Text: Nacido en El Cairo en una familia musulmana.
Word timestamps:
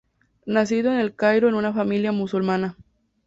Nacido 0.47 0.91
en 0.91 0.97
El 0.99 1.15
Cairo 1.15 1.47
en 1.47 1.53
una 1.53 1.73
familia 1.73 2.11
musulmana. 2.11 2.75